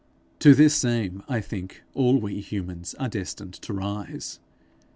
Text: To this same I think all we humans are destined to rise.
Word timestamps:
To 0.39 0.55
this 0.55 0.73
same 0.73 1.21
I 1.29 1.41
think 1.41 1.83
all 1.93 2.19
we 2.19 2.39
humans 2.41 2.95
are 2.95 3.07
destined 3.07 3.53
to 3.61 3.71
rise. 3.71 4.39